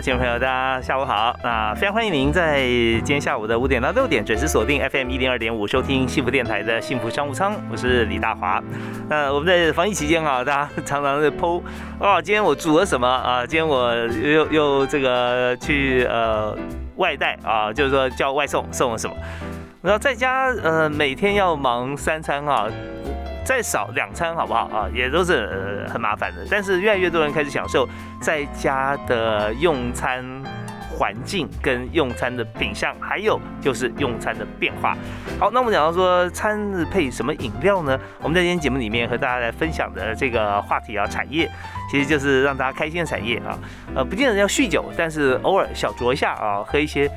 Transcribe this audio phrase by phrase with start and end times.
[0.00, 1.36] 听众朋友，大家下午好！
[1.42, 7.56] 那非常欢迎您在今天下午的五点到六点准时锁定 FM 一零二点五，收听幸福电台的幸福商务舱。
[7.68, 8.62] 我是李大华。
[9.08, 11.60] 那我们在防疫期间啊，大家常常在剖
[11.98, 13.44] 哦，今天我煮了什么啊？
[13.44, 16.56] 今天我又又这个去呃
[16.96, 19.16] 外带啊，就是说叫外送送了什么？
[19.82, 22.68] 然后在家呃每天要忙三餐啊。
[23.48, 24.86] 再少两餐好不好啊？
[24.92, 26.46] 也都是很麻烦的。
[26.50, 27.88] 但是越来越多人开始享受
[28.20, 30.22] 在家的用餐
[30.98, 34.96] 环境跟用餐的品相，还有就是用餐的变化。
[35.38, 37.96] 好，那我们讲到说餐日配什么饮料呢？
[38.20, 41.48] 我们在今天节目里面和大家来分享的这个话题啊，产业
[41.88, 43.56] 其实就是让大家开心的产业啊。
[43.94, 47.08] 呃，不见得要酗酒，但是偶尔小酌一下啊，喝一些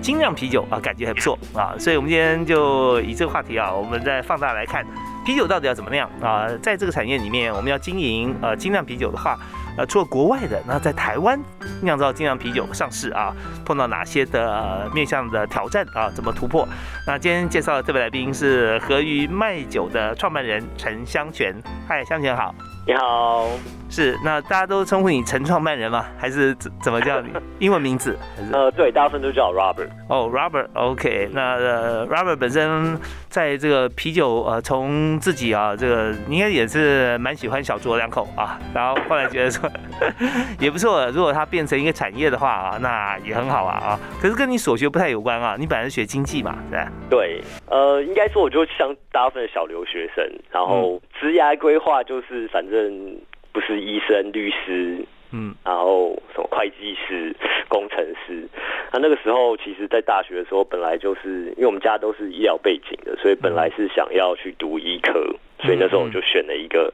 [0.00, 1.74] 精酿啤酒啊，感觉还不错啊。
[1.78, 4.82] 所以我们今天就以这个话题啊，我们再放大来看。
[5.26, 6.48] 啤酒到底要怎么酿啊？
[6.62, 9.36] 在这个产业里面，我们要经营呃精酿啤酒的话，
[9.76, 11.38] 呃，除了国外的，那在台湾
[11.82, 16.10] 酿造精酿啤酒上市啊，碰到哪些的面向的挑战啊？
[16.14, 16.66] 怎么突破？
[17.06, 21.54] 那今天介绍的这位来宾是和鱼卖酒的创办人陈香泉。
[21.86, 22.54] 嗨，香泉好。
[22.86, 23.48] 你好。
[23.88, 26.04] 是，那大家都称呼你陈创办人吗？
[26.18, 27.30] 还是怎怎么叫你？
[27.58, 28.16] 英文名字？
[28.52, 29.88] 呃，对，大部分都叫 Robert。
[30.08, 31.30] 哦，Robert，OK。
[31.32, 32.96] 那呃，Robert 本身
[33.28, 39.68] 在这个啤酒，呃，从自己啊，这个应该也是蛮喜欢小酌两口啊，然后后来觉得说
[40.60, 41.08] 也不错。
[41.10, 44.00] 如果它变成一个产业的话啊，那也很好啊啊。
[44.20, 53.16] 可是跟你所学不太有关啊，你本来是学经济嘛，对对，呃，应该说我就像大部分的小留学生，然后职业规划就是反正。
[53.56, 57.34] 不是医生、律师，嗯，然后什么会计师、
[57.70, 58.46] 工程师。
[58.92, 65.14] 那那个时候，其实，在大学的时候，本来就是因为我们家都是医疗背景的，所以本来是想要去读医科，
[65.62, 66.92] 所以那时候我就选了一个。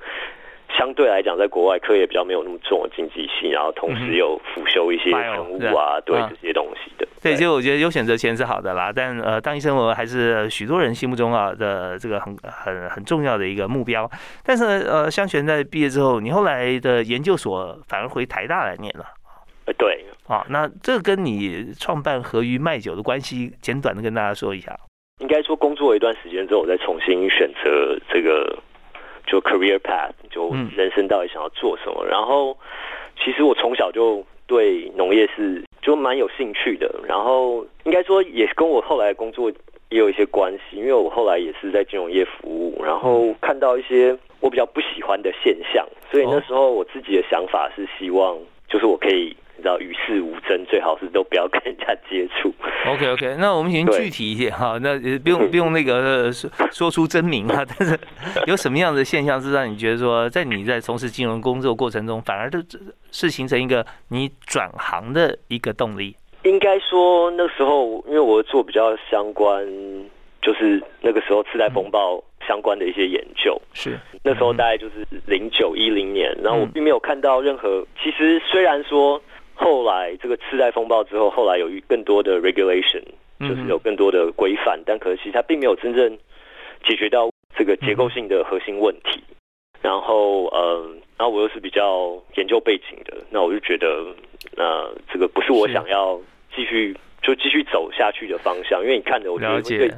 [0.79, 7.07] 相对来讲，在国外课业比较没有那么重的经济性，然后同时又辅修一些生物啊，对这些东西的。
[7.23, 14.11] 对，其实我觉得有选择权是好的啦，但呃，当医生我还是许多人心目中啊的这个很很很重要的一个目标。
[14.45, 19.05] 但是呃，香璇在毕业之后，你后来的研究所反而回台大来念了。
[19.67, 20.05] 呃，对。
[20.27, 24.77] 啊，那这跟你创办和鱼卖酒的关系，简短的跟大家说一下。
[25.21, 28.59] 应该说，工作一段时间之后，我再重新选择这个。
[29.27, 32.05] 就 career path，就人生到底想要做什么？
[32.07, 32.57] 然后，
[33.23, 36.95] 其实我从小就对农业是就蛮有兴趣的。
[37.07, 39.51] 然后，应该说也跟我后来工作
[39.91, 48.37] 也有一些关系，因为我后来也是在金融业服务，然后看到一些我比较不喜欢的现象，所以那时候我自己的想法是希望，
[48.69, 49.37] 就是我可以。
[49.63, 52.53] 知道与世无争，最好是都不要跟人家接触。
[52.85, 57.97] OK OK，那我们先具体一点哈，那不用不用那个说说出真名啊，但是
[58.47, 62.65] 有什么样的现象是让你觉得说，在你在从事金融工作过程中，反而是
[63.13, 66.17] 是形成一个你转行的一个动力？
[66.43, 69.65] 应该说那时候，因为我做比较相关，
[70.43, 79.23] 就是那个时候次贷风暴相关的一些研究，是那时候大概就是零九一零年，然后我并没有看到任何，其实虽然说。
[79.55, 83.03] 后来这个次贷风暴之后，后来有更多的 regulation，
[83.41, 86.19] 就是有更多的规范，但可惜它并没有真正
[86.85, 89.23] 解决到这个结构性的核心问题。
[89.83, 94.15] 然后，嗯，然后我又是比较研究背景的，那我就觉得，
[94.57, 96.21] 那这个不是我想要
[96.55, 99.91] 继续就继续走下去的方向，因为你看着我觉得对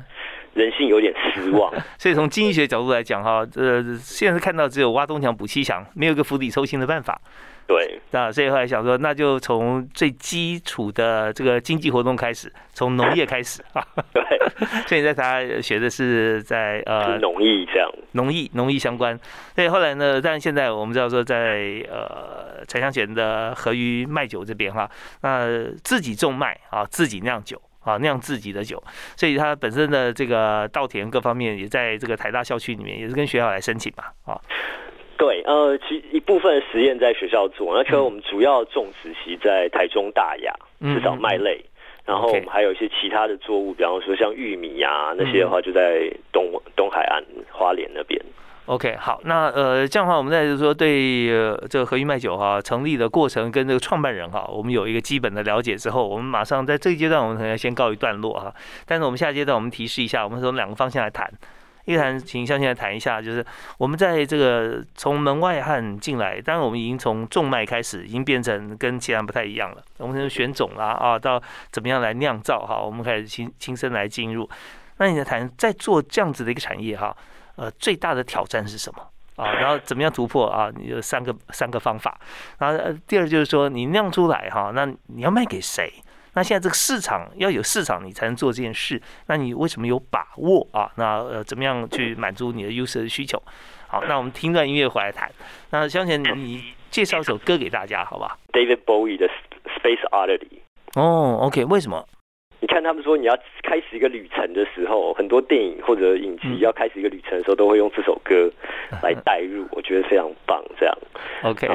[0.55, 1.71] 人性有点失望。
[1.99, 7.21] 所以从经济学角度来讲，哈，呃，现在看到只有挖东墙补西墙，没有一个釜底抽薪的办法。
[7.67, 13.83] 对，那所以后来想说，那就从最基础的这个经济活动开始，从农业开始啊。
[14.13, 14.23] 对，
[14.87, 19.19] 所以在他学的是在呃农艺这样，农艺农艺相关。
[19.55, 24.91] 所以后来呢，但现在我们知道说，在呃柴香泉的河鱼卖酒这边哈，
[25.23, 25.49] 那
[25.83, 28.83] 自己种麦啊，自己酿酒啊，酿自己的酒，
[29.17, 34.39] 所以他本身的这个稻田各方面也在这个台大校区里面，也是跟学校来申请嘛啊。
[35.17, 41.65] 对，呃，其一部分实验在学校做，那可能我们主要种植系在台中大雅，至少麦类，
[42.05, 48.21] 然后我们还有一些其他的作物，比方说像玉米啊那些的话，就在东东海岸花莲那边。
[48.67, 58.55] OK，好，那呃这样的话，我们再就是说对呃这个和玉麦酒哈成立的过程跟这个创办人哈，我们有一个基本的了解之后，我们马上在这一阶段我们可能要先告一段落哈。
[58.87, 61.31] 但是我们下阶段我们提示一下，我们从两个方向来谈。
[61.85, 63.45] 一个谈，请向现在谈一下，就是
[63.79, 69.83] 我们在这个从门外汉进来，当然我们已经从种麦开始，已经变成跟其他不太一样了。
[69.99, 74.49] 我们从选种啦啊，到怎么样来酿造哈，我们开始亲亲身来进入。
[74.99, 77.15] 那你在谈在做这样子的一个产业哈，
[77.57, 79.03] 呃，最大的挑战是什么
[79.37, 79.53] 啊？
[79.55, 80.71] 然后怎么样突破啊？
[80.75, 82.19] 你有三个三个方法。
[82.59, 85.93] 然后第二就是说，你酿出来哈，那你要卖给谁？
[86.35, 89.01] 那现在这个市场要有市场，你才能做这件事。
[89.27, 90.91] 那你为什么有把握啊？
[90.97, 93.41] 那呃，怎么样去满足你的 user 的需求？
[93.87, 95.31] 好，那我们听段音乐回来谈。
[95.71, 99.29] 那香贤，你介绍一首歌给大家，好吧？David Bowie 的
[99.79, 100.59] Space Oddity。
[100.95, 102.07] 哦，OK，为什么？
[102.61, 108.51] 你看他们说你要开始一个旅程的时候，很多电影或者影集要开始一个旅程的时候，都会用这首歌
[109.03, 110.65] 来 带入，我觉得非常棒。
[110.81, 110.99] 这样
[111.43, 111.69] ，OK，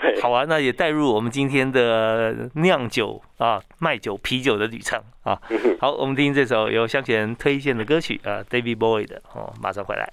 [0.00, 5.40] 对，好啊，那也带入我们今天的酿酒啊、卖酒、啤酒的旅程啊。
[5.78, 10.10] 好，我们听这首由向前推荐的歌曲啊，David Bowie 的哦，马上回来。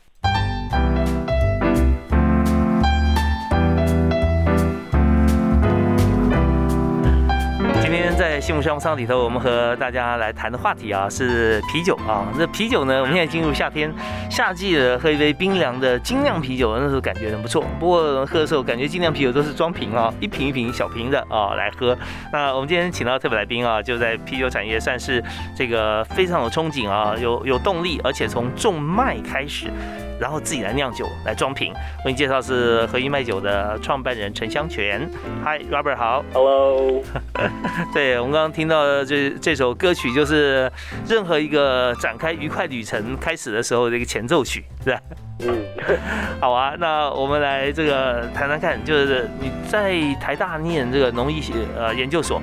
[8.37, 12.31] 在幸福商务舱里头，我们和大家来谈的话题啊是啤酒啊。
[12.37, 13.91] 这啤酒呢，我们现在进入夏天，
[14.29, 17.65] 夏季的喝一杯冰凉的精酿啤酒，那时候感觉很不错。
[17.79, 21.97] 不过喝的时候，感觉精酿啤酒都是装瓶啊，一瓶一瓶小瓶的啊来喝。
[22.31, 25.23] 那我们今天请到特别来宾啊，就在啤酒产业算是
[25.55, 29.71] 这个非常有憧憬啊，有有动力，而且从种麦开始。
[30.19, 31.73] 然后自己来酿酒，来装瓶。
[32.05, 35.07] 为你介绍是和一麦酒的创办人陈香泉。
[35.43, 36.23] Hi，Robert，好。
[36.33, 37.03] Hello。
[37.93, 40.71] 对我们刚刚听到的这这首歌曲，就是
[41.07, 45.01] 任何一个展开愉快旅程开始的时候的一个前奏曲，是吧？
[45.39, 45.65] 嗯。
[46.41, 51.41] 好啊，那我们来这个谈谈看，就是你在台大念这个农艺
[51.75, 52.41] 呃研究所，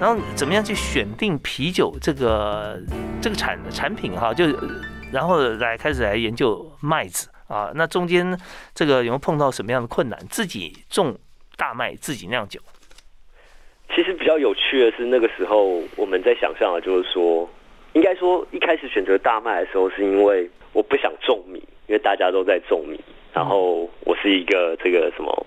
[0.00, 2.80] 然后怎么样去选定啤酒这个
[3.20, 4.46] 这个产产品哈，就。
[5.12, 8.38] 然后来开始来研究麦子啊，那中间
[8.72, 10.16] 这个有没有碰到什么样的困难？
[10.30, 11.18] 自己种
[11.56, 12.60] 大麦，自己酿酒。
[13.94, 17.48] 其实比较有趣的是，那个时候我们在想象的就是说，
[17.92, 22.98] 应该说一开始选择大麦的时候，是因为我不想种米，因为大家都在种米。
[23.32, 25.46] 然后我是一个这个什么，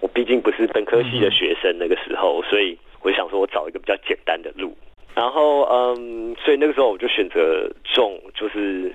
[0.00, 4.76] 我毕竟不是本科系的学生，那个时候，所以我想说我找一个比较简单的路。
[5.14, 8.92] 然后，嗯，所以那个时候我就选择种，就是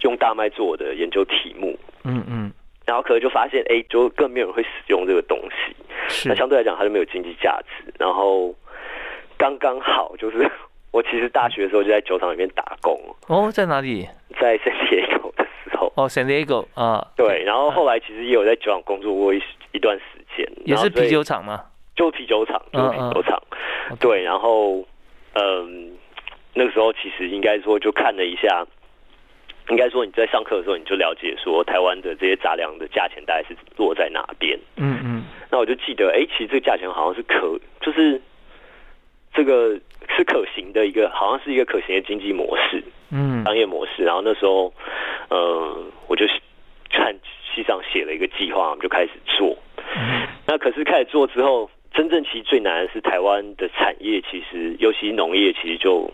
[0.00, 1.78] 用大麦做我的研究题目。
[2.04, 2.52] 嗯嗯。
[2.84, 5.76] 然后可能就发现，哎，就更没有人会使用这个东西。
[6.08, 6.28] 是。
[6.28, 7.92] 那相对来讲，它就没有经济价值。
[7.98, 8.54] 然后
[9.36, 10.50] 刚刚好，就是
[10.92, 12.98] 我其实大学的时候就在酒厂里面打工。
[13.28, 14.08] 哦，在哪里？
[14.40, 15.92] 在 San Diego 的时候。
[15.96, 17.06] 哦，San Diego 啊。
[17.16, 17.42] 对。
[17.44, 20.04] 然后后来其实也有在酒厂工作过一一段时
[20.36, 20.46] 间。
[20.64, 21.64] 也是啤酒厂吗？
[21.94, 23.42] 就啤酒厂，就啤酒厂。
[23.98, 24.86] 对，然后。
[25.34, 25.96] 嗯，
[26.52, 28.66] 那个时候其实应该说就看了一下，
[29.70, 34.60] 应该说你在上课的时候你就了解说台湾的这些杂粮的价钱大概是落在哪边。
[34.76, 35.11] 嗯嗯。
[35.52, 38.20] 那我就记得，哎，其实这个价钱好像是可，就是
[39.32, 39.78] 这个
[40.16, 44.02] 是可行的一个，好像是一个可行的经济模式，嗯，商业模式。
[44.02, 44.72] 然后那时候，
[45.28, 46.26] 呃，我就
[46.90, 47.14] 看
[47.54, 49.56] 西上写了一个计划，我们就开始做。
[50.48, 51.70] 那可是开始做之后。
[51.94, 56.10] 真正其实最难的是台湾的产业，其实尤其农业，其实就，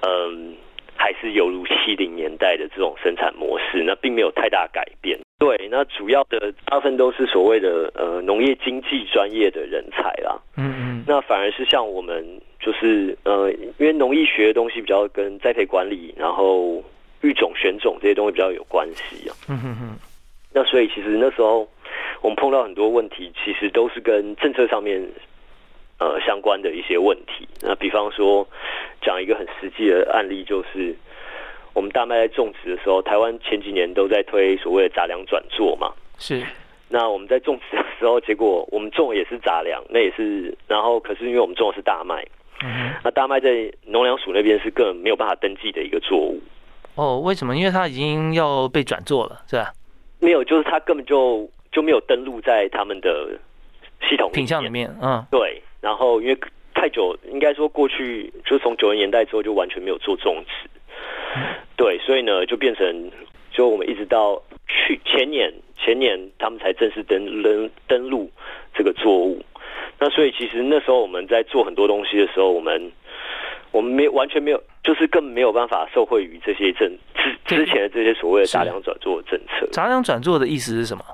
[0.00, 0.56] 嗯，
[0.96, 5.18] 还是犹如七零年代的这种生产模式，那并没有太大改变。
[5.38, 10.38] 对，那主要的大部分都是所谓的呃农业经济专业的人才啦。
[10.56, 11.04] 嗯嗯。
[11.06, 12.24] 那反而是像我们，
[12.58, 16.82] 就是呃，因为农艺学的东西比较跟栽培管理，然后
[17.20, 19.36] 育种选种这些东西比较有关系啊。
[19.48, 19.98] 嗯哼哼。
[20.52, 21.68] 那所以其实那时候。
[22.22, 25.00] 我们碰到很多问题，其实都是跟政策上面
[25.98, 27.48] 呃相关的一些问题。
[27.62, 28.46] 那比方说，
[29.00, 30.94] 讲一个很实际的案例，就是
[31.72, 35.92] 我们大麦在种植的时候，台湾前几年都在推所谓的杂粮转作嘛。
[36.18, 36.42] 是。
[36.88, 42.24] 那我们在种植的时候，结果我们种的也是杂粮，那也是，然后可是因为我们种的是大麦，
[43.02, 46.40] 那大麦在农粮署那边是根本没有办法登记的一个作物。
[46.94, 47.56] 哦，为什么？
[47.56, 49.72] 因为它已经要被转做了，是吧？
[50.20, 51.48] 没有，就是它根本就。
[51.72, 53.38] 就没有登录在他们的
[54.08, 55.62] 系统品相里面，嗯，对。
[55.86, 56.36] 然后因为
[56.74, 60.68] 太久，应该说过去就从九零年代之后就完全没有做种植，
[61.76, 63.08] 对，所以呢就变成
[63.52, 68.28] 就我们一直到去前年前年他们才正式登登登录
[68.74, 69.40] 这个作物。
[70.00, 72.90] 那所以其实那时候我们在做很多东西的时候，我们。
[73.72, 79.66] 我们没完全没有，就是更没有办法受惠于这些政之之前的这些所谓的杂粮转做政策。
[79.70, 81.04] 杂粮转做的意思是什么？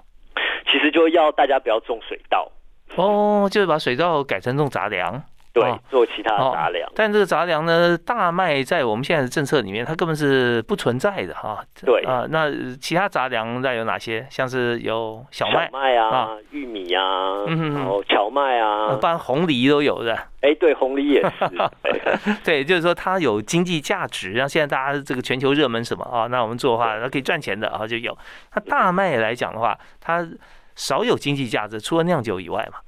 [0.71, 2.49] 其实就要大家不要种水稻。
[2.97, 5.23] 哦，就是把水稻改成种杂粮。
[5.55, 11.63] 对，做其他杂粮，但这个杂粮呢，大麦在我们现在的政策里面，它根本是不存在的哈。
[11.85, 14.27] 对啊，那其他杂粮那有哪些？
[14.31, 20.15] 像是有小麦、小麦啊、玉米啊，然后荞麦啊，不然红梨都有的。
[20.41, 21.31] 哎，对，红梨也是。
[22.43, 24.35] 对，就是说它有经济价值。
[24.39, 26.27] 像现在大家这个全球热门什么啊？
[26.29, 28.17] 那我们做的话，它可以赚钱的啊，就有。
[28.55, 30.27] 那大麦来讲的话，它
[30.75, 32.79] 少有经济价值，除了酿酒以外嘛。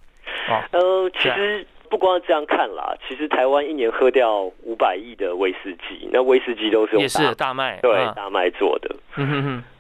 [0.49, 1.67] 哦，呃，其实。
[1.91, 8.97] 不光这样看啦，其实台湾一年喝掉五百亿的威士忌，那威士忌都是用大麦，对大麦做的，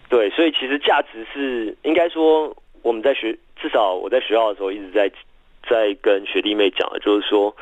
[0.08, 5.11] 对，所以其实价值是应该说我们在学，至少我在学校的时候一直在
[5.68, 7.52] 在跟学弟妹讲的，就是说，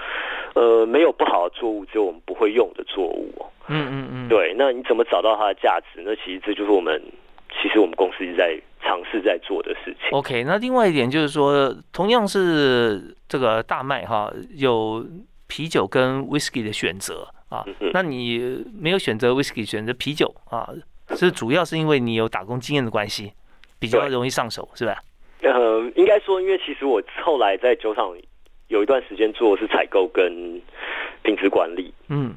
[0.54, 3.32] 呃，没有不好的作物，只有我们不会用的作物。
[3.68, 6.02] 嗯嗯嗯，对，那你怎么找到它的价值？
[6.04, 7.00] 那其实这就是我们。
[7.60, 10.10] 其实我们公司一直在尝试在做的事情。
[10.10, 15.04] OK，那另外一点就是说，同样是这个大麦哈，有
[15.46, 17.64] 啤酒跟 whisky 的选择啊。
[17.92, 20.68] 那你没有选择 whisky，选择啤酒啊，
[21.14, 23.32] 是主要是因为你有打工经验的关系，
[23.78, 24.96] 比较容易上手，是吧？
[25.42, 28.16] 呃，应该说，因为其实我后来在酒厂
[28.68, 30.60] 有一段时间做的是采购跟
[31.22, 32.34] 品质管理，嗯，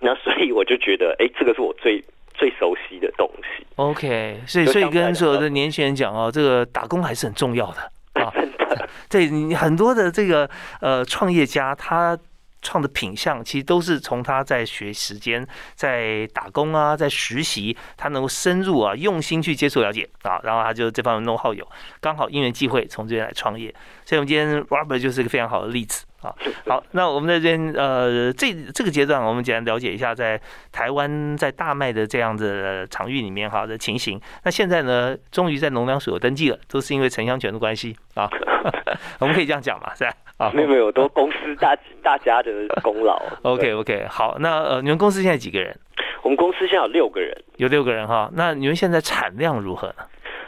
[0.00, 2.04] 那所以我就觉得，哎，这个是我最。
[2.34, 3.66] 最熟悉的东西。
[3.76, 7.80] OK，所以所以跟所有的年轻人讲哦，这个打工还是很重要的
[8.22, 8.30] 啊。
[8.34, 10.48] 真的，对你很多的这个
[10.80, 12.16] 呃创业家，他
[12.62, 21.66] 创的品相其实都是从他在学时间、在打工啊、在实习，他能够深入啊、用心去接触了解啊，然后他就这方面 know how 有，
[22.00, 23.74] 刚好因缘际会从这边来创业。
[24.04, 26.06] 所以，我们今天 Robert 就是一个非常好的例子。
[26.24, 26.34] 好，
[26.66, 30.40] 好，那我们在这边呃，这这个阶段，我们简单了解一下在
[30.72, 34.18] 台湾在大麦的这样的场域里面哈的情形。
[34.42, 38.26] 那现在呢，终于在农粮署有登记了，都是因为城乡权的关系啊。
[39.20, 40.14] 我们可以这样讲嘛，是吧？
[40.38, 42.50] 啊，没有没有，都公司大大家的
[42.82, 43.22] 功劳。
[43.44, 45.78] OK OK，好，那呃，你们公司现在几个人？
[46.22, 48.30] 我们公司现在有六个人，有六个人哈。
[48.32, 49.96] 那你们现在产量如何呢？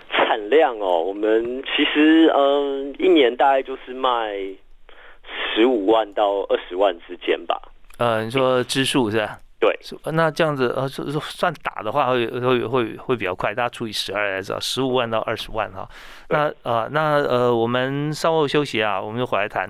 [0.08, 4.32] 产量哦，我们其实嗯，一年大概就是卖。
[5.56, 7.60] 十五万到二十万之间吧。
[7.96, 9.38] 呃，你说支数是吧？
[9.58, 9.74] 对。
[10.12, 15.88] 那这样子呃，说算打的话会会会会比较快，大家除以十二来知道，十五万到二十万哈。
[16.28, 19.66] 那呃那呃，我们稍后休息啊，我们就回来谈。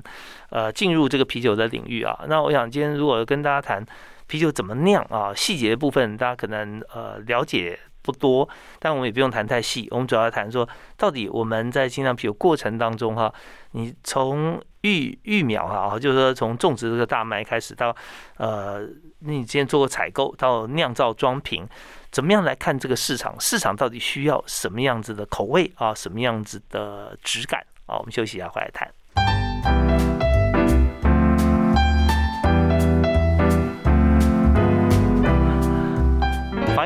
[0.50, 3.86] 呃，进入这个啤酒的领域啊，那我想今天如果跟大家谈
[4.26, 7.78] 啤酒怎么酿啊，细节部分大家可能呃了解。
[8.06, 8.48] 不多，
[8.78, 9.88] 但我们也不用谈太细。
[9.90, 13.32] 我们主要谈说，到底我们在精酿啤酒过程当中，哈，
[13.72, 17.94] 你从育育苗哈，就是说从种植这个大麦开始到，
[18.36, 18.86] 呃，
[19.18, 21.66] 你之前做过采购到酿造装瓶，
[22.12, 23.34] 怎么样来看这个市场？
[23.40, 25.92] 市场到底需要什么样子的口味啊？
[25.92, 27.98] 什么样子的质感啊？
[27.98, 30.25] 我们休息一下，回来谈。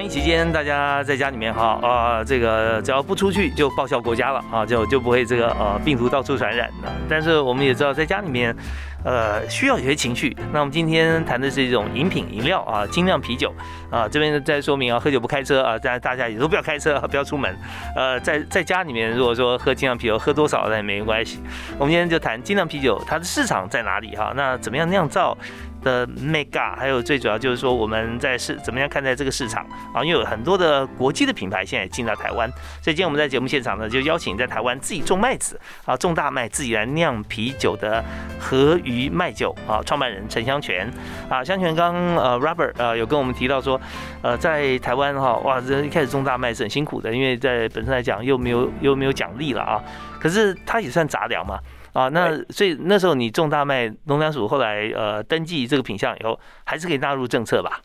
[0.01, 6.91] 防疫期间，大家在家里面哈啊，这个只要不出去就报效国家了啊，就就不会这个呃病毒到处传染的。
[7.07, 8.57] 但是我们也知道，在家里面，
[9.05, 10.35] 呃，需要有些情绪。
[10.55, 13.55] 那我们今天谈的是一种饮品饮料啊，精酿啤酒
[13.91, 14.09] 啊。
[14.09, 17.55] 这边再说明啊，喝酒不开车啊，大家大家也都不要开车，不要出门。
[17.95, 21.43] 呃，在在家里面，如果说喝精酿啤酒，喝多少那也没关系。
[21.79, 24.33] 我们今天就谈精酿啤酒，它的市场在哪里哈？
[24.35, 25.37] 那怎么样酿造？
[25.83, 30.05] 的 mega，还有最主要就是说我们在市怎么样看待这个市场啊？
[30.05, 32.49] 因为有很多的国际的品牌现在也进到台湾，
[32.83, 38.05] 所以今天我们在节目现场呢，就邀请在台湾自己种麦子啊，种大麦自己来酿啤酒的
[38.39, 40.91] 和鱼麦酒啊，创办人陈香泉
[41.29, 43.81] 啊，香泉刚呃 Robert 呃有跟我们提到说，
[44.23, 49.83] 呃在台湾哈哇这一开始种大麦是很辛苦的，因为在本身来讲又没有又没有奖励了啊，
[50.21, 51.59] 可是它也算杂粮嘛。
[51.93, 57.81] 啊，那所以那时候你种大麦，农粮署后来呃登记这个品相以后，还是可以纳入政策吧？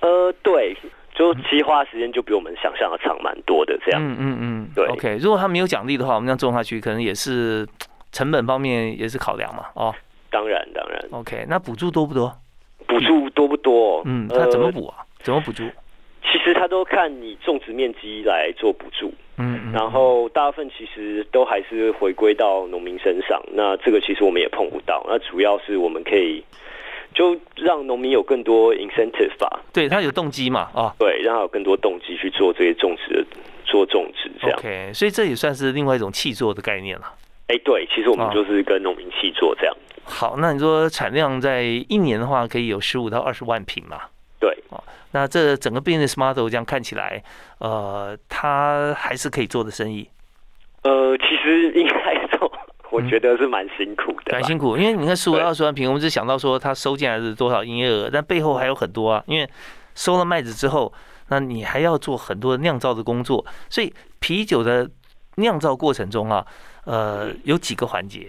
[0.00, 0.76] 呃，对，
[1.14, 4.02] 就其实花时间就比我们想象的长蛮多的，这样。
[4.02, 4.86] 嗯嗯嗯，对。
[4.86, 7.66] OK，如果他没有奖励的话，我们这样种下去，可能也是
[8.10, 9.66] 成本方面也是考量嘛。
[9.74, 9.94] 哦，
[10.30, 11.00] 当然当然。
[11.12, 12.36] OK，那补助多不多？
[12.86, 14.02] 补助多不多？
[14.04, 14.96] 嗯，他怎么补啊？
[15.22, 15.64] 怎么补助？
[16.22, 19.12] 其实他都看你种植面积来做补助。
[19.38, 23.42] 嗯，然后大部分其实都还是回归到农民身上。
[23.52, 25.04] 那这个其实我们也碰不到。
[25.08, 26.44] 那主要是我们可以
[27.14, 29.60] 就让农民有更多 incentive 吧。
[29.72, 30.70] 对他有动机嘛？
[30.74, 33.26] 啊，对，让他有更多动机去做这些种植，
[33.64, 34.58] 做种植这样。
[34.58, 37.04] OK，所以这也算是另外一种气作的概念了。
[37.48, 39.74] 哎，对，其实我们就是跟农民气作这样。
[40.04, 44.02] 好，那你说产量在一年的话，可以有十五到二十万瓶嘛？
[44.42, 44.82] 对，哦，
[45.12, 47.22] 那这整个 business model 这样看起来，
[47.58, 50.10] 呃，它还是可以做的生意。
[50.82, 52.52] 呃，其实应该说，
[52.90, 59.48] 我觉得是蛮辛苦的，蛮辛苦，因为你看十五到二十万瓶，我们只想到说它收进来是多少营业额，但背后还有很多啊，因为
[59.94, 60.92] 收了麦子之后，
[61.28, 64.90] 那你还要做很多酿造的工作，所以啤酒的
[65.36, 66.44] 酿造过程中啊，
[66.84, 68.28] 呃，有几个环节。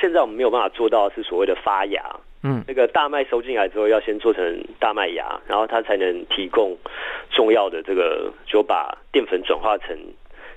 [0.00, 2.02] 现在我们没有办法做到是所谓的发芽，
[2.42, 6.76] 嗯，那个大麦收进来之后要先做成大麦芽，然后它才能提供
[7.30, 9.96] 重要的这个，就把淀粉转化成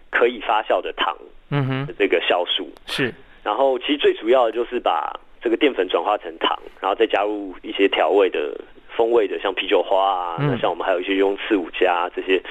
[0.10, 1.16] 可以发酵的糖，
[1.50, 2.70] 嗯哼，这个酵素。
[2.86, 3.14] 是。
[3.44, 5.12] 然后其实最主要的就是把
[5.42, 8.58] 这个淀粉转化成糖，然后再加入一些调味的
[8.96, 12.42] 风味的，像啤酒花啊，那像我们还有一些用刺五加这些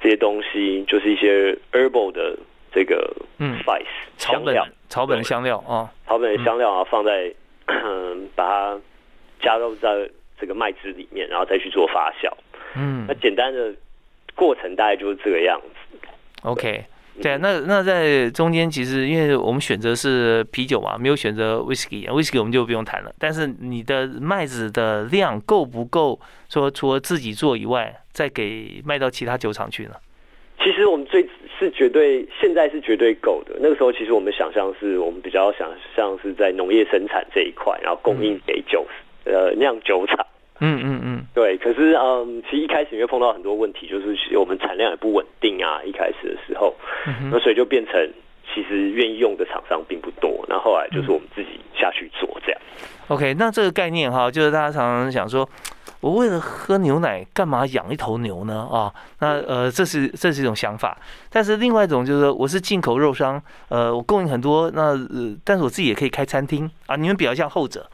[0.00, 2.38] 这些东西，就是一些 herbal 的。
[2.70, 3.86] 这个嗯，spice
[4.18, 4.54] 草本
[4.88, 7.32] 草本的香料啊，草本的香料啊，放在
[8.34, 8.80] 把它
[9.40, 10.10] 加入在
[10.40, 12.32] 这个麦汁里面，然后再去做发酵。
[12.76, 13.74] 嗯，那简单的
[14.34, 15.98] 过程大概就是这个样子。
[16.42, 16.84] OK，
[17.20, 23.12] 对，那那在中间其实因为我们选择是啤酒嘛，没有选择 whisky，whisky 我们就不用谈了。
[23.18, 26.18] 但是你的麦子的量够不够？
[26.48, 29.94] 说除了自己做以外，再给卖到其他酒厂去呢？
[30.62, 31.22] 其实我们最
[31.58, 33.56] 是绝对，现在是绝对够的。
[33.60, 38.86] 那个时候，其实我们想象是我们比较想象是在农业生产这一块，然后供应给酒
[39.24, 40.24] 呃酿酒厂。
[40.60, 41.56] 嗯嗯嗯，对。
[41.58, 45.80] 可是嗯，其实一开始因为碰到很多问题，就是我们产量也不稳定啊。
[45.84, 46.74] 一开始的时候，
[47.30, 47.94] 那所以就变成
[48.54, 50.44] 其实愿意用的厂商并不多。
[50.48, 52.60] 那后来就是我们自己下去做这样。
[53.08, 55.48] OK，那这个概念哈，就是大家常常想说。
[56.00, 58.68] 我为了喝牛奶，干嘛养一头牛呢？
[58.70, 60.96] 啊，那呃，这是这是一种想法。
[61.28, 66.94] 但是另外一种就是，我是进口肉商，呃，我供应很多，那呃，但是我自己也可以开餐厅啊。
[66.94, 67.84] 你们比较像后者，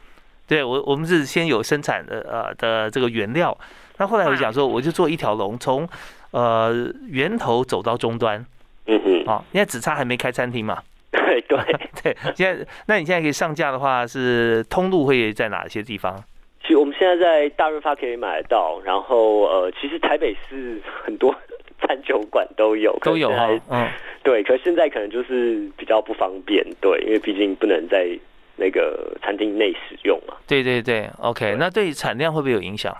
[0.47, 3.57] 对我我们是先有生产的呃的这个原料，
[3.97, 5.89] 那后来我讲说，我就做一条龙，从
[6.29, 8.45] 呃源头走到终端。
[8.85, 9.25] 嗯嗯。
[9.25, 10.77] 啊，现在只差还没开餐厅嘛？
[11.09, 11.57] 对对
[12.03, 12.17] 对。
[12.35, 16.23] 现在，那你现在可以上架的话，是通路会在哪些地方？
[16.65, 21.33] 其实我们现在在大润发可以买得到，然后呃，其实台北市很多
[21.81, 23.87] 餐酒馆都有，都有哈，嗯，
[24.23, 28.07] 对，可是现在可能就是比较不方便，对，因为毕竟不能在
[28.55, 30.33] 那个餐厅内使用嘛。
[30.47, 32.95] 对对对，OK，那对产量会不会有影响？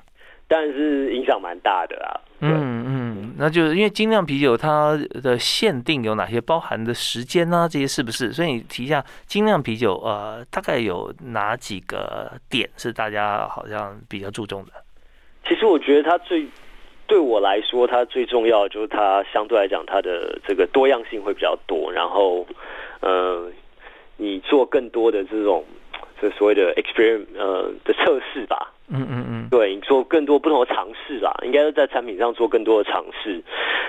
[0.47, 2.21] 但是影响蛮大的啊。
[2.41, 2.51] 嗯
[2.85, 3.04] 嗯，
[3.37, 7.67] 那就是因为精酿啤酒它的限定有哪些，包含的时间呢？
[7.69, 8.31] 这些是不是？
[8.31, 14.71] 所以你提一下精酿啤酒，呃，大概有哪几个点是大家好像比较注重的？
[15.47, 16.47] 其实我觉得它最
[17.07, 22.47] 对我来说，它最重要就是它相对来讲它的这个多样性会比较多，然后
[23.01, 23.51] 呃，
[24.17, 25.63] 你做更多的这种
[26.21, 28.71] 这所谓的 experiment 呃的测试吧。
[30.15, 33.43] 更多不同的尝试啦，应该是在产品上做更多的尝试。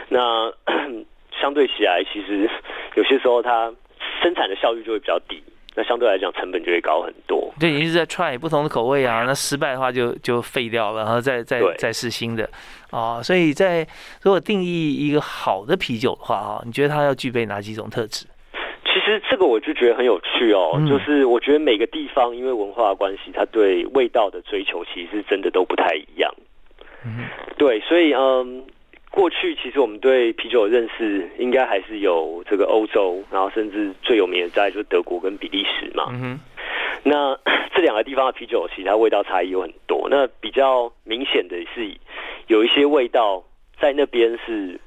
[0.09, 0.53] 那
[1.41, 2.51] 相对起来，其实
[2.97, 3.73] 有些时候它
[4.21, 5.41] 生产的效率就会比较低，
[5.77, 7.55] 那相对来讲成本就会高很多。
[7.61, 12.51] 对，一直在 try 不同的口味啊，那失败的话就就废掉了，然后再再再试新的
[12.91, 13.23] 啊。
[13.23, 13.87] 所以在
[14.23, 18.27] 如果定义一个好的啤酒的话啊，你觉得它要具备哪几种特质？
[18.97, 26.33] 其实这个我就觉得很有趣哦，就是我觉得每个地方因为文化关系，它对味道的追求其实真的都不太一样。
[27.05, 27.27] 嗯，
[27.59, 28.65] 对，所以嗯，
[29.11, 36.07] 过去其实我们对啤酒的认识应该还是有这个欧洲，然后甚至最有名的在就是德国跟比利时嘛。
[36.13, 36.41] 嗯
[37.03, 37.39] 那
[37.75, 40.09] 这两个地方的啤酒其实它味道差异有很多。
[40.11, 41.95] 那比较明显的是
[42.47, 43.45] 有一些味道
[43.79, 44.81] 在那边是。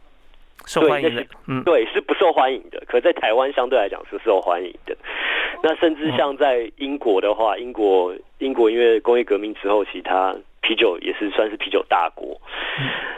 [0.65, 2.81] 受欢迎的，嗯，对，是不受欢迎的。
[2.87, 4.95] 可在台湾相对来讲是受欢迎的。
[5.61, 12.39] 那甚至像在英国的话，英国英国因为工业革命之后，其他啤酒也是算是啤酒大国。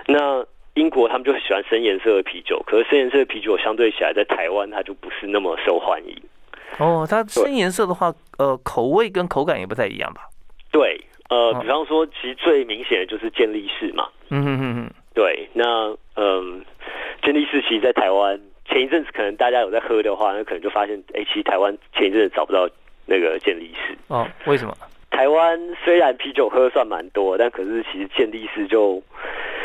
[0.08, 6.15] 那英国他们就很喜欢深颜色的啤酒，可是深颜色的啤酒相对起来，在台湾它就不是那么受欢迎。
[6.80, 10.21] 哦，它深颜色的话，呃，口味跟口感也不太一样吧？
[10.71, 10.99] 对，
[11.30, 14.08] 呃，比方说，其实最明显的就是健力士嘛。
[14.30, 14.93] 嗯哼哼哼。
[15.13, 16.63] 对，那嗯。
[17.24, 22.67] 健力士其实，在台湾前一阵子，可能大家有在喝的话，那可能就发现，哎，其实台湾前一阵子找不到
[23.06, 23.95] 那个健力士。
[24.08, 24.76] 哦，为什么？
[25.12, 29.00] 台湾虽然啤酒喝算蛮多，但可是其实健力士就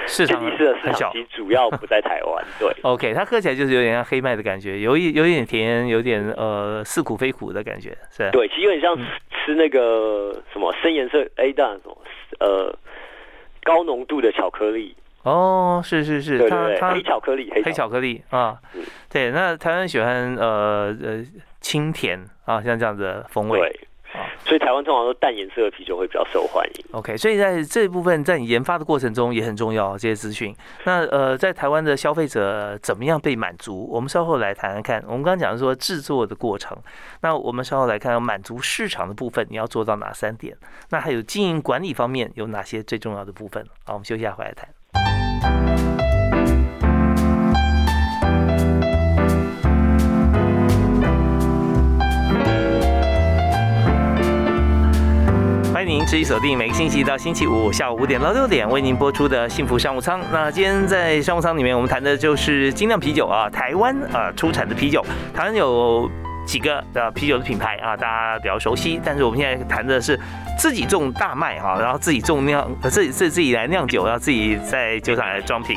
[0.07, 2.45] 市场健力士的市场其实主要不在台湾。
[2.61, 8.95] 对，OK，它喝起来就是有点像黑麦的感觉，有一有点甜，有点呃似苦非苦的感觉，是对，其实有点像
[9.31, 11.97] 吃那个什么深颜色 A 蛋什么
[12.41, 12.79] 呃
[13.65, 14.95] 高浓度的巧克力。
[15.27, 18.57] 哦，是是是，它它黑巧克力，黑巧克力啊，
[19.11, 21.25] 对，那台湾喜欢呃呃
[21.61, 23.81] 清甜啊，像这样子的风味，对
[24.45, 26.85] 所以台湾通常都淡颜色的啤酒会比较受欢迎。
[26.93, 30.55] OK，所以在这部分在你研发的过程中也很重要这些资讯。
[30.85, 33.85] 那呃，在台湾的消费者怎么样被满足？
[33.91, 35.03] 我们稍后来谈谈看。
[35.09, 36.79] 我们刚刚讲说制作的过程，
[37.23, 40.57] 那我们稍后来看满足市场的部分，你要做到哪三点？
[40.91, 43.67] 那还有经营管理方面有哪些最重要的部分？
[43.85, 44.69] 好，我们休息一下回来谈。
[56.07, 60.21] 持续锁定每个星期一到星期五下午五点到六点为您播出的幸福商务舱。
[60.33, 65.05] 那今天在商务舱里面，我们谈的就是精酿啤酒啊，台湾啊出产的啤酒。
[65.35, 66.09] 台湾有
[66.47, 68.99] 几个的啤酒的品牌啊，大家比较熟悉。
[69.05, 70.19] 但是我们现在谈的是
[70.59, 75.77] 自己种大麦哈，然后自己种酿，自己自自己来酿酒，然后自己在酒厂来装瓶。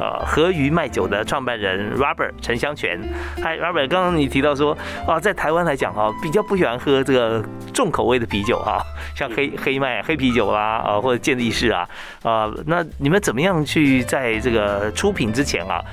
[0.00, 2.98] 呃，和鱼卖酒的创办人 Robert 陈香泉，
[3.42, 4.74] 嗨，Robert，刚刚你提到说
[5.06, 8.82] 啊，在台湾来讲哈，比较不喜欢喝这个重口味的啤酒哈，
[9.14, 11.86] 像黑黑麦黑啤酒啦，啊或者健力士啊，
[12.22, 15.84] 啊，那你们怎么样去在这个出品之前啊，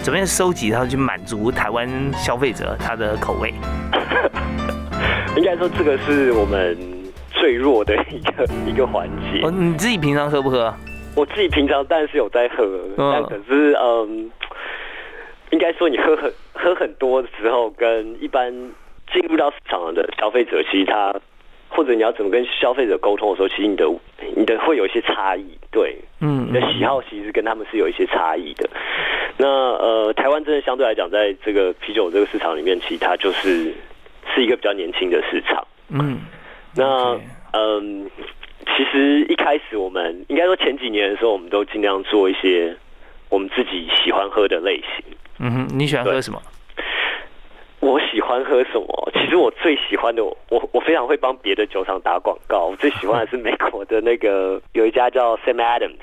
[0.00, 3.52] 怎么样收集然后去满足台湾消费者他的口味？
[5.36, 6.76] 应该说这个是我们
[7.30, 9.40] 最弱的一个一个环节。
[9.42, 10.72] 哦，你自己平常喝不喝？
[11.14, 14.30] 我自己平常当然是有在喝，但可是嗯，
[15.50, 18.52] 应该说你喝很喝很多的时候，跟一般
[19.12, 21.14] 进入到市场的消费者，其实他
[21.68, 23.86] 或者你要怎么跟消费者沟通的时候，其实你的
[24.36, 28.68] 你的会有一些差异，对，嗯，你的喜好其实跟他们是有一些差异的。
[29.38, 33.74] 那呃，台湾真的相对来讲，在这个啤酒这个市场里面，其实它就是
[34.34, 36.20] 是一个比较年轻的市场，嗯，
[36.74, 37.18] 那
[37.52, 38.10] 嗯。
[38.74, 42.76] 其实一开始我们应该说前几年的时候，我们都尽量做一些
[43.30, 45.04] 我们自己喜欢喝的类型。
[45.38, 46.42] 嗯哼，你喜欢喝什么？
[47.80, 49.12] 我喜欢喝什么？
[49.14, 50.36] 其实我最喜欢的，我
[50.72, 52.66] 我非常会帮别的酒厂打广告。
[52.66, 55.96] 我最喜欢的是美国的那个有一家叫 Sam Adams。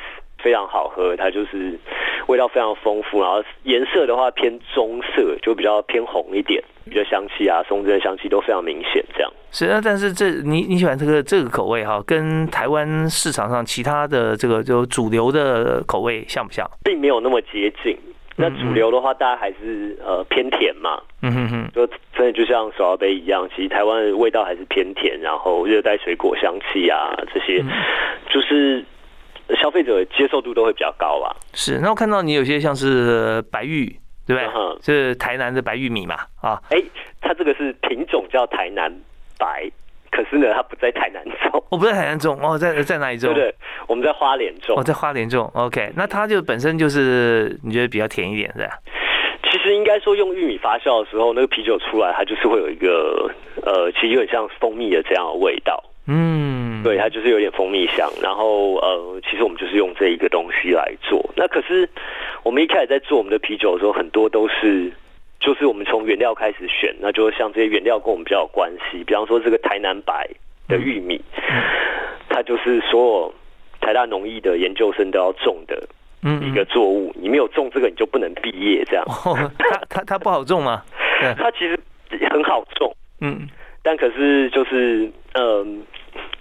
[0.44, 1.80] 非常好喝，它就是
[2.28, 9.04] 味道非常丰富，然后颜色的话偏棕色，就比较偏红一点，比较香气啊，松针的香气都非常明显。
[9.16, 16.70] 这样是啊，但是这你你喜欢这个这个口味哈，跟台湾市场上其他的这个就主流的口味像不像？
[16.84, 17.98] 并没有那么接近。
[18.36, 21.00] 那主流的话，大家还是呃偏甜嘛。
[21.22, 27.64] 嗯哼哼，就真的就像手摇杯一样，其实台湾的味道还是偏甜，然后热带水果香气啊这些，
[28.30, 28.84] 就是。
[29.56, 31.36] 消费者接受度都会比较高吧？
[31.54, 33.86] 是，那我看到你有些像是白玉，
[34.26, 34.50] 对不对？
[34.82, 36.16] 是台南的白玉米嘛？
[36.42, 36.82] 啊，哎，
[37.22, 38.92] 它这个是品种叫台南
[39.38, 39.70] 白，
[40.12, 41.64] 可是呢，它不在台南种。
[41.70, 43.34] 我不在台南种哦，在在哪里种？
[43.34, 43.56] 对对，
[43.88, 44.78] 我们在花莲种。
[44.78, 45.50] 哦，在花莲种。
[45.56, 48.78] OK，那它就本身就是你觉得比较甜一点，是吧？
[49.52, 53.30] 其实应该说，用玉米发酵的时候，那个啤酒出来，它就是会有一个
[53.64, 55.84] 呃，其实有点像蜂蜜的这样的味道。
[56.08, 61.24] 嗯，对，它就是有点蜂蜜香，然后呃，其实我们就是用这一个东西来做。
[61.36, 61.88] 那可是
[62.44, 64.92] 我们一开始在做我们的啤酒的时候，很多都是
[65.40, 69.04] 就是我们从原料开始选，那就像这些原料跟我们比较有关系。
[69.04, 70.30] 比方说这个台南白
[70.68, 71.22] 的玉米，
[72.30, 73.34] 它就是所有
[73.80, 75.88] 台大农艺的研究生都要种的
[76.42, 77.14] 一个作物。
[77.16, 78.84] 你没有种这个，你就不能毕业。
[78.86, 79.06] 这样，
[79.58, 80.84] 它它它不好种吗？
[81.38, 81.80] 它其实
[82.30, 83.48] 很好种，嗯，
[83.82, 85.82] 但可是就是嗯。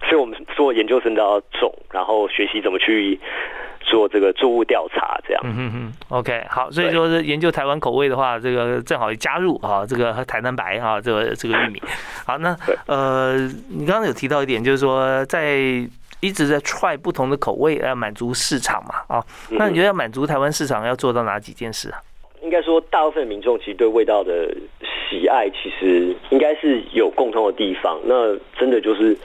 [0.03, 3.19] 所以我们做研究生都要种，然后学习怎么去
[3.81, 5.43] 做这个作物调查，这样。
[5.45, 6.71] 嗯哼哼，OK，好。
[6.71, 11.83] 所以说是研究台湾口味的话，这个正好加入啊，这个台南白啊，这个这个玉米。
[12.27, 12.55] 好，那
[12.87, 13.39] 呃，
[13.71, 15.57] 你刚刚有提到一点，就是说在
[16.21, 19.25] 一直在 try 不同的口味，要满足市场嘛啊。
[19.51, 21.99] 那你觉得要满足台湾市场，要做到哪几件事啊？
[22.43, 24.55] 应该说，大部分民众其实对味道的
[25.09, 27.99] 喜爱，其实应该是有共通的地方。
[28.05, 29.17] 那真的就是。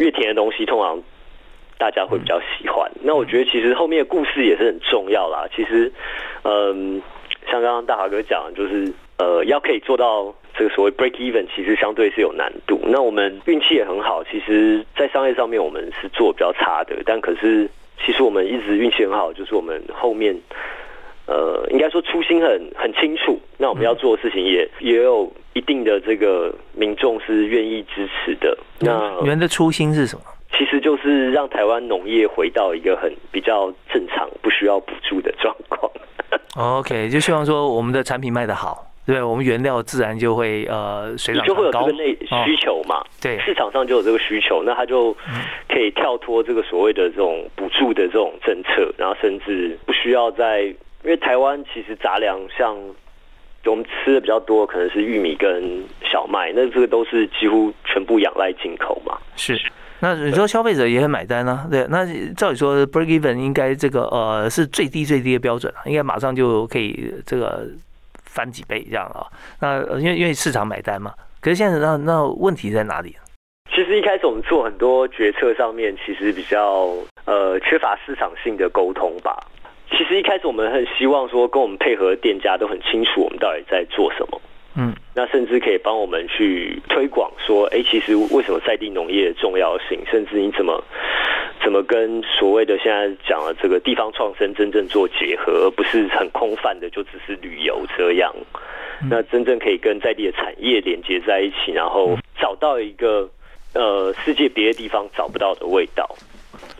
[0.00, 1.00] 越甜的东西，通常
[1.78, 2.90] 大家会比较喜欢。
[3.02, 5.46] 那我觉得其实后面的故事也是很重要啦。
[5.54, 5.92] 其实，
[6.42, 7.00] 嗯，
[7.46, 12.80] 像刚刚大华哥讲，就是呃，要可以做到这个所谓 break even，其实相对是有难度。
[12.84, 17.68] 那我们运气也很好，其实，在商业上面我们是做比较差的，但可是
[18.02, 20.34] 其实我们一直运气很好，就是我们后面。
[21.30, 28.58] 呃，应该说初心很很清楚，那我们要做的事情也也有一定的这个民众是愿意支持的。
[28.80, 30.22] 那你们的初心是什么？
[30.58, 35.88] 其实就是让台湾农业回到一个很比较正常、不需要补助的状况。
[36.58, 42.12] OK，就希望说我们的产品卖得好，对，我们原料自然就会呃水涨就会有这个内
[42.44, 43.04] 需求嘛。
[43.22, 45.16] 对，市场上就有这个需求，那它就
[45.68, 50.74] 可以跳脱这个所谓的这种补助的这种政策，然后甚至不需要在。
[51.02, 52.76] 因为台湾其实杂粮像
[53.64, 59.18] 我们吃的比较多，可能是玉米跟小麦，那这个都是几乎全部仰赖进口嘛。
[59.36, 59.58] 是，
[60.00, 61.66] 那你说消费者也很买单呢？
[61.70, 67.66] 对，那照理说 break even 应该这个呃是最低最低的标准啊，应该马上就可以这个
[68.24, 69.26] 翻几倍这样啊。
[69.60, 73.16] 那因为因为市场买单嘛，可是现在那那问题在哪里？
[73.70, 76.88] 其实一开始我们做很多决策上面，其实比较
[77.24, 79.38] 呃缺乏市场性的沟通吧。
[79.90, 84.40] 其实一开始我们很希望说，跟我们配合的店家都很清楚我们到底在做什么。
[84.76, 90.82] 嗯，那甚至可以帮我们去推广说，哎，其实为什么在地农业的重要性，甚至你怎么
[91.62, 98.32] 怎么跟所谓的现在讲的这个地方创生真正做结合，而不是很空泛的就只是旅游这样。
[99.10, 103.28] 那真正可以跟在地的产业连接在一起，然后找到一个
[103.74, 106.08] 呃世界别的地方找不到的味道。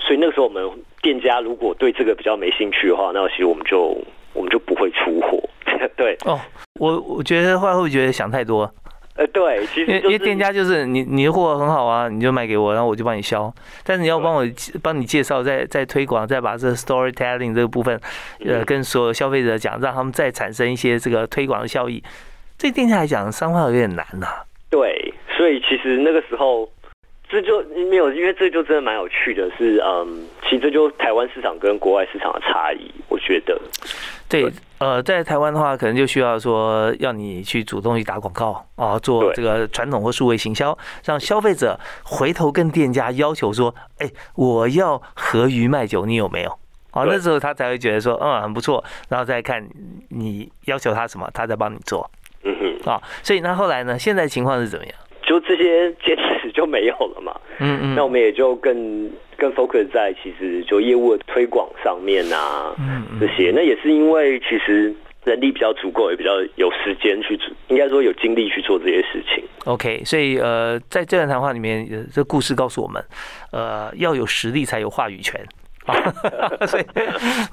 [0.01, 0.63] 所以那个时候我们
[1.03, 3.97] 店家如果对这个比较没兴趣的话，那其实我们就
[4.33, 5.39] 我们就不会出货。
[5.97, 6.39] 对哦，
[6.79, 8.71] 我我觉得会不会觉得想太多？
[9.17, 13.53] 呃，对，其实因为店家就是你你的货很好啊，你就卖给我，然后我就帮你销。
[13.85, 14.47] 但是你要帮我
[14.83, 18.01] 帮你介绍，再再推广，再把这 storytelling 这个部分，
[18.45, 22.03] 呃，跟所有消费者讲，让他们再产生一些这个推广的效益。
[22.59, 24.27] 对店家来讲，商化有点难呐。
[24.71, 26.69] 对，所以其实那个时候。
[27.31, 33.59] 这就没有，因为这就真的蛮有趣的，是嗯，其实这就台湾市场跟国外市场的差异，我觉得。
[34.29, 46.51] 对，呃，在台湾的话，可能就需要说要你去主动去打广告啊，做这个传统或数位行销，让消费者回头跟店家要求说，哎，我要和鱼卖酒，你有没有？
[46.93, 49.65] 哦，那时候他才会觉得说，嗯，很不错，然后再看
[50.09, 52.11] 你要求他什么，他再帮你做。
[52.43, 52.91] 嗯哼。
[52.91, 53.99] 啊，所以那后来呢？
[53.99, 54.95] 现在情况是怎么样？
[55.31, 69.45] 就这些坚持就没有了嘛，嗯嗯，那我们也就更更 focus 在其实就业务的推广上面啊，嗯这些，那也是因为其实人力比较足够，也比较有时间去做，应该说有精力去做这些事情。
[69.67, 73.01] OK，所以呃，在这段谈话里面，这故事告诉我们，
[73.53, 75.41] 呃，要有实力才有话语权。
[75.87, 75.95] 啊
[76.67, 76.79] 所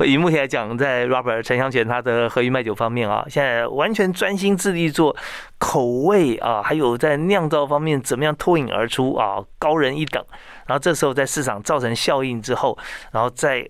[0.05, 5.15] 以，以目前来讲，在 Robert 陈香泉他的和鱼卖酒方面啊，现在完全专心致力做
[5.57, 10.23] 口味啊，还有在酿造方面怎么样脱颖而出啊，高人一等。
[10.65, 12.77] 然后这时候在市场造成效应之后，
[13.11, 13.67] 然后再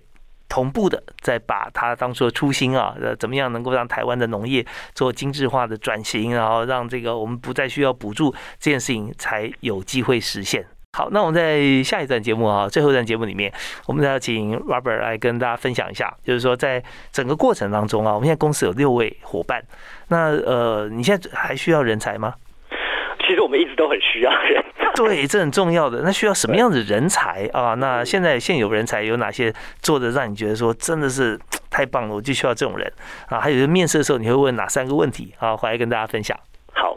[0.48, 10.66] 同步的再把它当做初心啊，怎么样能够让台湾的农业做精致化的转型，然后让这个我们不再需要补助这件事情才有机会实现。
[10.96, 13.52] 好，那我们在下一段节目啊，最后一段节目里面，
[13.86, 19.62] 我们要请 Robert 来跟大家分享一下，就是说在整个过程当中啊，我们现在公司有六位伙伴，
[20.08, 22.34] 那呃，你现在还需要人才吗？
[23.20, 26.00] 其实我们一直都很需要人才，对，这很重要的。
[26.02, 27.74] 那需要什么样的人才啊？
[27.74, 31.38] 那现在现有人才有哪些做的让你觉得说真的是
[31.70, 32.14] 太棒了？
[32.14, 32.90] 我就需要这种人
[33.28, 33.38] 啊！
[33.38, 35.54] 还有面试的时候你会问哪三个问题啊？
[35.54, 36.36] 回来跟大家分享。
[36.72, 36.96] 好。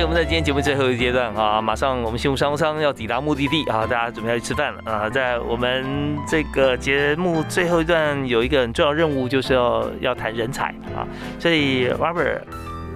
[0.00, 5.10] 我们在今天节目最后一个阶段啊，马上我们幸福商务舱要抵达目的地啊，大家准备要去吃饭了啊。
[5.10, 11.06] 在我们这个节目最后一段有一个很重要任务，就是要要谈人才啊，
[11.38, 12.40] 所以 Robert。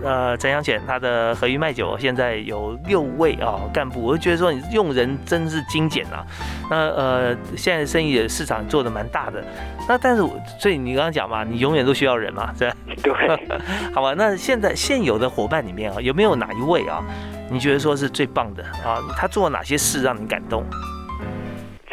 [0.04, 6.24] 呃，陈祥全他的和鱼卖酒现在有六位啊干部，我就觉得说你用人真是精简啊。
[6.70, 9.42] 那呃，现在生意的市场做的蛮大的，
[9.88, 10.22] 那但是
[10.59, 12.70] 所以你刚刚讲嘛，你永远都需要人嘛，对
[13.02, 13.12] 对。
[13.94, 17.02] 好吧，那现在现有的伙伴里面啊，有没有哪一位啊，
[17.50, 19.00] 你觉得说是最棒的啊？
[19.16, 20.64] 他做了哪些事让你感动？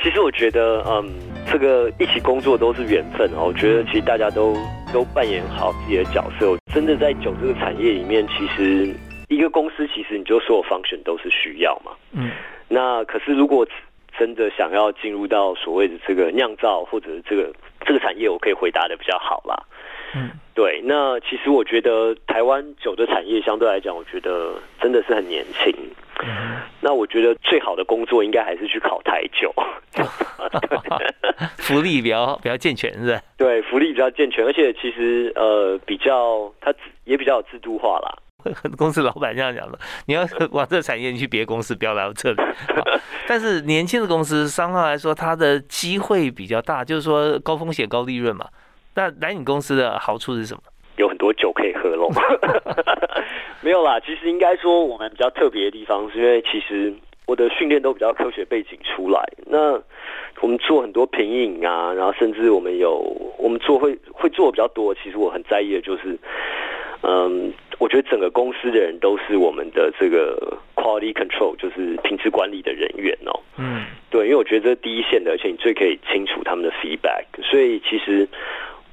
[0.03, 1.09] 其实我觉得，嗯，
[1.51, 3.45] 这个一起工作都是缘分哦。
[3.47, 4.55] 我觉得其实大家都
[4.91, 6.57] 都扮演好自己的角色。
[6.73, 8.93] 真的在酒这个产业里面，其实
[9.29, 11.91] 一个公司其实你就所有 function 都是需要嘛。
[12.11, 12.31] 嗯。
[12.67, 13.67] 那可是如果
[14.17, 17.51] 真的想要进入到所谓的这个酿造或者这个
[17.85, 19.55] 这个产业，我可以回答的比较好啦。
[20.15, 20.29] 嗯。
[20.55, 25.73] 对，那其实我觉得台湾酒的产业相对来讲，我觉得真的是很年轻。
[26.79, 29.51] 那我觉得最好的工作应该还是去考台酒，
[31.57, 33.21] 福利比较比较健全，是吧？
[33.35, 36.73] 对，福利比较健全，而且其实呃比较它
[37.03, 38.13] 也比较有制度化啦。
[38.77, 42.43] 公司老板这样讲的，你要往这产业，你去别的公司，不要来我这里。
[43.27, 48.45] 但是年轻的公司，商号来说，它的机会比较大，就是说高风险高利润嘛。
[48.95, 50.61] 那来你公司的好处是什么？
[50.97, 52.07] 有很多酒可以喝喽。
[53.61, 56.93] 没有啦，其实应该说我们比较特别的地方，是因为其实
[57.25, 59.23] 我的训练都比较科学背景出来。
[59.47, 59.81] 那
[60.41, 62.97] 我们做很多品饮啊，然后甚至我们有
[63.37, 64.93] 我们做会会做的比较多。
[64.93, 66.17] 其实我很在意的就是，
[67.01, 73.39] 嗯，我觉得整个公司的人都是我们的这个 quality control，就是品质管理的人员哦。
[73.57, 77.23] 嗯，对，因为我觉得这是第一线的，而且你最可以清楚他们的 feedback。
[77.41, 78.27] 所以其实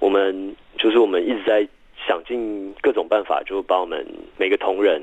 [0.00, 0.56] 我们。
[0.78, 1.68] 就是我们一直在
[2.06, 4.06] 想尽各种办法，就帮我们
[4.38, 5.02] 每个同仁，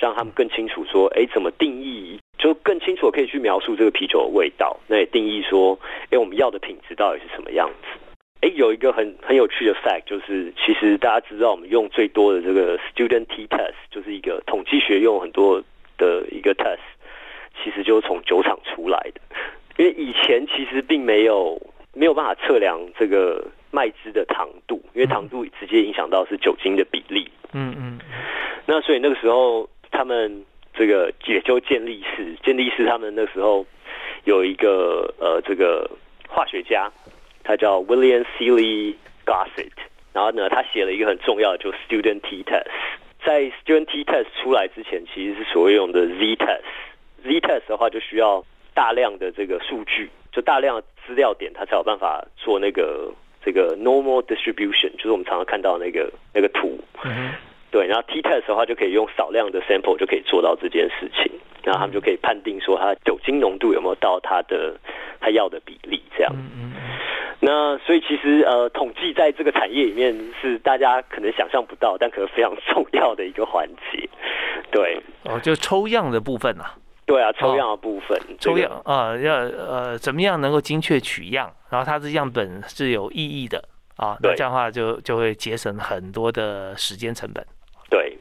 [0.00, 5.78] 让他们更清楚说，哎，怎么定义，就更清楚可以去描述这个啤酒的味道，那也定义说，
[6.10, 8.00] 哎，我们要的品质到底是什么样子。
[8.40, 15.62] 哎，有一个很很有趣的 fact，就是其实大家知道，我们用最多的这个 student t test，就是一个统计学用很多
[15.96, 16.80] 的一个 test，
[17.62, 19.20] 其实就是从酒厂出来的。
[19.76, 21.60] 因为以前其实并没有
[21.92, 27.30] 没有办法测量这个麦汁的糖度，因为糖度直接影响到是酒精的比例。
[27.52, 27.98] 嗯嗯。
[28.66, 33.64] 那所以那个时候，他们这个也就建立士，建立士他们那时候
[34.24, 35.90] 有一个呃这个
[36.28, 36.90] 化学家。
[37.48, 39.70] 他叫 William Seely Gossett，
[40.12, 42.66] 然后呢，他写了一个很重要的，就 Student T Test。
[43.24, 46.64] 在 Student T Test 出来之前，其实是所谓用的 Z Test。
[47.22, 53.12] Z Test 的话，就需要大量的这个数据，就大量的资料点，它才有办法做那个
[53.46, 56.80] 这个 Normal Distribution，就是我们常常看到那个那个图。
[57.70, 61.30] 对，然后 T test 的话就可以用少量的 sample 就可以做到这件事情，
[61.62, 64.74] 然后他们就可以判定说它酒精浓度有没有到它的
[65.20, 66.32] 它要的比例这样。
[66.34, 66.72] 嗯嗯。
[67.38, 74.08] 那所以其实呃，统计在这个产业里面是大家可能想象不到，但可能非常重要的一个环节。
[74.72, 74.98] 对。
[75.24, 76.74] 哦，就抽样的部分啊。
[77.06, 78.20] 对啊，抽样的部分。
[78.38, 83.62] 抽样啊，要呃怎么样能够精确取样，然后它的样本是有意义的
[83.96, 87.46] 啊，那这样的话就就会节省很多的时间成本。
[87.88, 88.18] 对，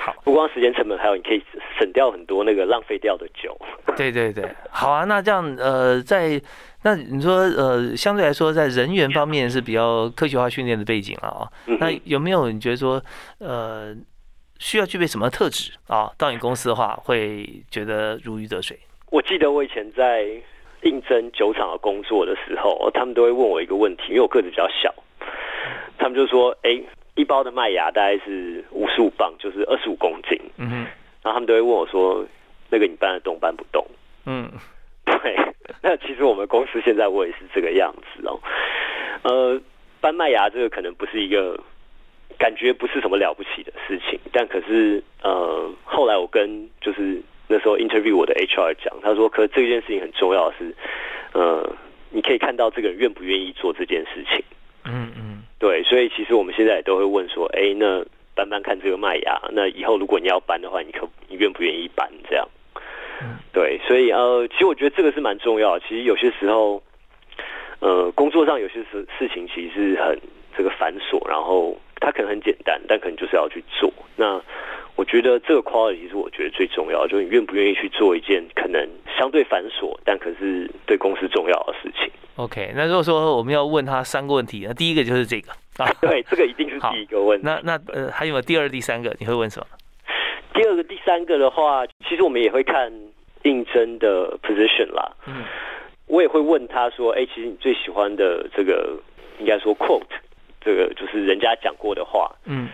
[0.00, 1.42] 好，不光时间成本，还有你可以
[1.78, 3.58] 省掉很多那个浪费掉的酒。
[3.96, 6.40] 对对对，好啊，那这样呃，在
[6.82, 11.50] 那你说呃，相对来说，在人员方面是比较科学化训练的背景了啊。
[11.80, 13.02] 那有没有你觉得说
[13.38, 13.92] 呃，
[14.58, 16.10] 需要具备什么特质啊？
[16.18, 18.78] 到你公司的话，会觉得如鱼得水？
[19.10, 20.26] 我记得我以前在
[20.82, 24.94] 应征酒厂的工作的时候，他们都会问我一个问题，因为我个子比较小，
[25.96, 26.80] 他们就说：“哎。”
[27.18, 30.40] 一包的麦芽大概是五十五磅，就是二十五公斤。
[30.56, 30.76] 嗯哼，
[31.20, 32.24] 然后他们都会问我说
[32.70, 33.84] ：“那个你搬得动搬不动？”
[34.24, 34.48] 嗯，
[35.04, 35.36] 对。
[35.82, 38.38] 那其实我们公司现在我也是这个样子哦。
[39.22, 39.60] 呃，
[40.00, 41.58] 搬麦芽这个可能不是一个
[42.36, 50.74] 感觉不是什么了不起的事情，但可是呃，后来我跟就是那时候 interview 我的 HR 讲，他说：“可这件事情很重要的是，
[51.32, 51.72] 呃，
[52.10, 54.44] 你可以看到这个人愿不愿意做这件事情。”
[54.84, 55.42] 嗯嗯。
[55.58, 62.08] 对，所以其实我们现在也都会问说，哎，那搬搬看这个麦芽，那以后如果你要搬的话，你可你愿不愿意搬？
[62.30, 62.46] 这样，
[63.52, 65.76] 对，所以呃，其实我觉得这个是蛮重要。
[65.80, 66.80] 其实有些时候，
[67.80, 70.16] 呃，工作上有些事事情其实是很
[70.56, 71.76] 这个繁琐，然后
[72.08, 73.92] 它可能很简单，但可能就是要去做。
[74.16, 74.40] 那
[74.96, 82.10] 我觉得这个 quality 是我觉得最重要，就是你愿不愿意去做一件可能相对繁琐，但可是对公司重要的事情。
[82.36, 87.38] OK，那如果说我们要问他三个问题，那第一个就是这个啊， 对，这个一定是第一个问。
[87.42, 89.14] 那那呃，还有没有第二、第三个？
[89.20, 89.66] 你会问什么？
[90.54, 92.90] 第二个、第三个的话，其实我们也会看
[93.42, 95.12] 应征的 position 啦。
[95.26, 95.44] 嗯，
[96.06, 98.98] 我也会问他说：“哎，其实你最喜欢的这个，
[99.38, 100.08] 应该说 quote，
[100.60, 102.68] 这个就是人家讲过的话。”嗯，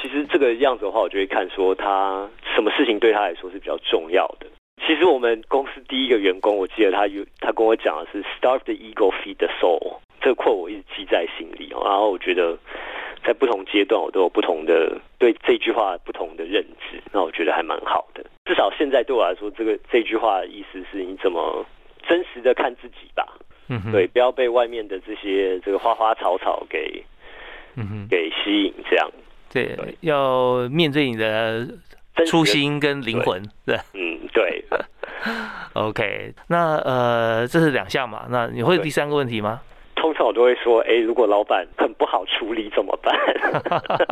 [0.00, 4.46] 其实这个样子的话，我就会看说他什么事情对他来说是比较重要的。
[4.86, 11.68] 其实我们公司第一个员工，我记得他有他跟我讲的是 “Starve the ego, feed the soul”，这个 quote 我一直记在心里。
[11.70, 12.56] 然后我觉得
[13.22, 17.00] 在不同阶段，我都有不同的对这句话不同的认知。
[17.12, 18.24] 那我觉得还蛮好的。
[18.46, 21.64] 至少现在对我来说，这个这句话的意思是你怎么
[22.08, 23.36] 真实的看自己吧。
[23.70, 27.02] 嗯对，不要被外面的这些这个花花草草给
[27.76, 29.10] 嗯哼给吸引，这样。
[29.52, 31.66] 对，要面对你的。
[32.26, 34.62] 初心跟灵魂，对，嗯，对。
[35.72, 38.26] OK，那呃，这是两项嘛？
[38.28, 39.62] 那你会第三个问题吗？
[39.96, 43.16] 通常我都会说，哎，如果老板很不好处理怎么办？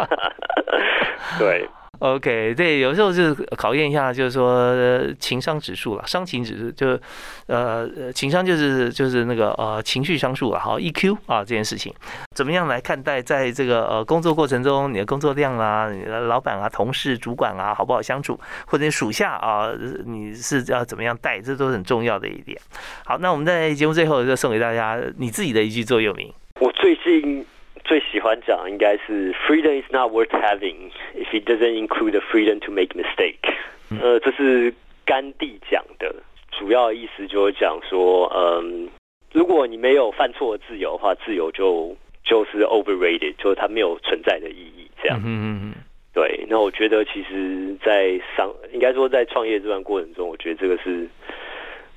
[1.38, 1.68] 对。
[2.00, 4.74] OK，对，有时候就是考验一下，就是说
[5.18, 7.00] 情商指数了，伤情指数就是，
[7.46, 11.92] 呃，情商就是就是那个呃情绪商数了，好 EQ 啊这件事情，
[12.34, 19.72] 怎么样来看待在这个呃工作过程中，你的工作量啦，你的老板啊、同事、主管啊，好不好相处，或者你属下啊，
[20.06, 22.56] 你是要怎么样带，这都是很重要的一点。
[23.04, 26.32] 好，那我们在节目最后就送给大家你自己的一句座右铭。
[26.60, 27.44] 我最近。
[27.88, 33.38] 最喜欢讲应该是 freedom is not worth having if it doesn't include the freedom to make mistake。
[34.02, 34.74] 呃，这是
[35.06, 36.14] 甘地讲的，
[36.52, 38.90] 主要意思就是讲说，嗯，
[39.32, 44.90] 如果你没有犯错的自由的话，自由就就是 overrated，就是它没有存在的意义。
[45.02, 45.74] 这样，嗯嗯嗯，
[46.12, 46.44] 对。
[46.46, 51.08] 那我觉得其实，在商应该说在创业这段过程中，我觉得这个是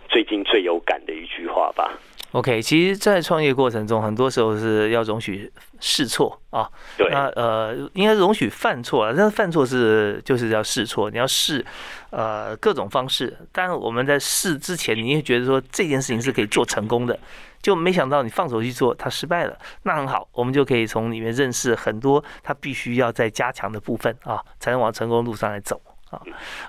[0.08, 2.00] 最近最有感的一句话吧。
[2.32, 5.52] OK，其实，在创业过程中，很多时候是要容许
[5.82, 6.66] 试错啊。
[6.98, 7.10] 对。
[7.12, 11.66] 那呃，应该容许犯错啊，但是犯错是就是要试错，你要试
[12.10, 13.38] 呃各种方式。
[13.52, 17.20] 但我们在试之前，你会觉得说这件事情是可以做成功的，
[17.62, 19.58] 就没想到你放手去做，它失败了。
[19.84, 25.82] 那很好，我们就可以从里面认识很多他必须要再加强的部分啊，才能往成功路上来走。
[26.12, 26.22] 啊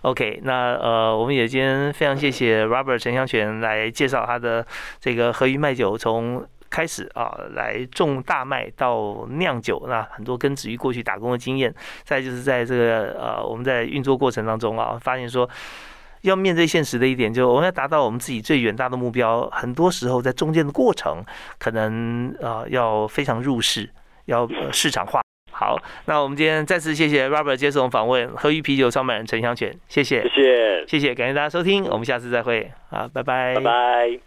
[0.02, 4.66] ，OK，那呃，我们也今天非常谢谢 Robert 陈香泉来介绍他的
[5.00, 15.46] 这个和鱼卖酒从开始啊，来种大麦到酿酒，那很多跟子鱼过去打工的经验，再就是在这个呃我们在运作过程当中啊，发现说
[16.22, 21.22] 要面对现实的一点，就我们要达到我们自己最远大的目标，很多时候在中间的过程，
[21.58, 23.90] 可能啊要非常入市，
[24.26, 25.20] 要市场化。
[25.52, 34.18] 好，那我们今天再次谢谢 Robert 接受访问，喝鱼啤酒创办人陈香泉，谢谢，谢谢，谢谢，感谢大家收听，我们下次再会，好，拜拜，拜拜。